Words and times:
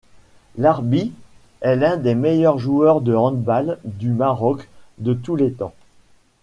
Larbi 0.57 1.13
est 1.61 1.75
l'un 1.75 1.95
des 1.95 2.15
meilleurs 2.15 2.57
joueurs 2.57 3.01
de 3.01 3.13
handball 3.13 3.77
du 3.83 4.09
Maroc 4.09 4.67
de 4.97 5.13
tous 5.13 5.35
les 5.35 5.53
temps. 5.53 5.75